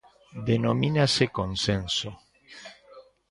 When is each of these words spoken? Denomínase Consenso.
Denomínase 0.49 1.23
Consenso. 1.37 2.09